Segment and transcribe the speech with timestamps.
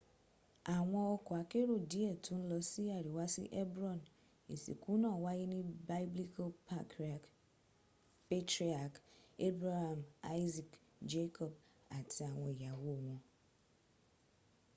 [0.75, 3.99] àwọn ọkọ́ akérò díẹ̀ tó ń lọ sí àríwá sí hebron
[4.53, 5.57] ìsìnkú náà wáyé ní
[5.89, 6.49] biblical
[8.29, 8.97] patriarch
[9.47, 9.99] abraham
[10.43, 10.69] isaac
[11.11, 11.53] jacob
[11.97, 13.19] àti àwọn ìyàwó wọn